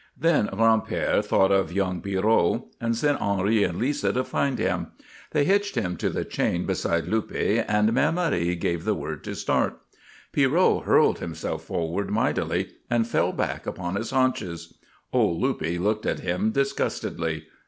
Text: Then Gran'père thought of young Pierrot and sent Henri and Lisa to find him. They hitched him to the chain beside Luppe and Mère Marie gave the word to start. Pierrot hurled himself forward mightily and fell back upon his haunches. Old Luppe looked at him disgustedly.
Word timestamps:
Then 0.17 0.47
Gran'père 0.47 1.23
thought 1.23 1.51
of 1.51 1.71
young 1.71 2.01
Pierrot 2.01 2.63
and 2.81 2.95
sent 2.95 3.21
Henri 3.21 3.63
and 3.63 3.77
Lisa 3.77 4.11
to 4.11 4.23
find 4.23 4.57
him. 4.57 4.87
They 5.29 5.43
hitched 5.45 5.75
him 5.75 5.95
to 5.97 6.09
the 6.09 6.25
chain 6.25 6.65
beside 6.65 7.05
Luppe 7.05 7.63
and 7.67 7.89
Mère 7.91 8.11
Marie 8.11 8.55
gave 8.55 8.83
the 8.83 8.95
word 8.95 9.23
to 9.25 9.35
start. 9.35 9.77
Pierrot 10.31 10.85
hurled 10.85 11.19
himself 11.19 11.65
forward 11.65 12.09
mightily 12.09 12.71
and 12.89 13.05
fell 13.05 13.31
back 13.31 13.67
upon 13.67 13.95
his 13.95 14.09
haunches. 14.09 14.73
Old 15.13 15.39
Luppe 15.39 15.77
looked 15.79 16.07
at 16.07 16.21
him 16.21 16.49
disgustedly. 16.49 17.45